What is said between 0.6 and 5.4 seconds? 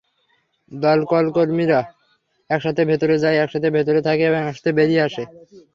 দমকলকর্মীরা একসাথে ভেতরে যায়, একসাথে ভেতরে থাকে এবং একসাথে বেরিয়ে আসে।